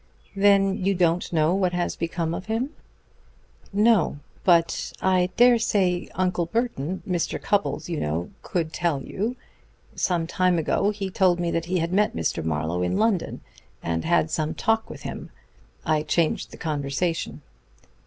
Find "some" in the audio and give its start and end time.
9.93-10.25, 14.31-14.55